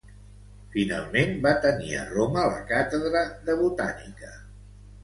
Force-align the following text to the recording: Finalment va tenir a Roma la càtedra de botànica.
Finalment 0.75 1.35
va 1.43 1.53
tenir 1.67 1.93
a 1.99 2.07
Roma 2.15 2.49
la 2.55 2.65
càtedra 2.73 3.25
de 3.51 3.61
botànica. 3.65 4.35